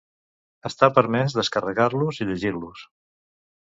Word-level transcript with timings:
Està 0.69 0.89
permès 0.95 1.37
descarregar-los 1.41 2.23
i 2.25 2.31
llegir-los. 2.33 2.87